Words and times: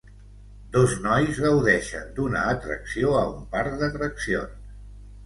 Dos 0.75 0.93
nois 1.01 1.41
gaudeixen 1.43 2.07
d'una 2.19 2.41
atracció 2.53 3.13
a 3.19 3.21
un 3.35 3.45
parc 3.53 3.77
d'atraccions. 3.83 4.57